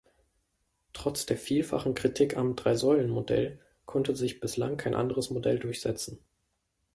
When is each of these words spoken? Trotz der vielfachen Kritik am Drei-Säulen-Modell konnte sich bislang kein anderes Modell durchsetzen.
Trotz 0.93 1.27
der 1.27 1.37
vielfachen 1.37 1.93
Kritik 1.93 2.35
am 2.35 2.55
Drei-Säulen-Modell 2.55 3.59
konnte 3.85 4.15
sich 4.15 4.39
bislang 4.39 4.75
kein 4.75 4.95
anderes 4.95 5.29
Modell 5.29 5.59
durchsetzen. 5.59 6.17